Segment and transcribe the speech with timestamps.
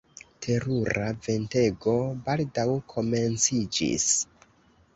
[0.45, 1.93] Terura ventego
[2.29, 2.67] baldaŭ
[2.97, 4.11] komenciĝis.